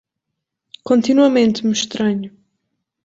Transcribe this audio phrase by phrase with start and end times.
[0.81, 2.31] Continuamente me estranho.